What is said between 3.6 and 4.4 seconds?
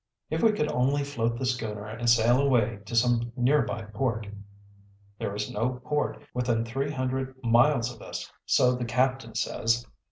port."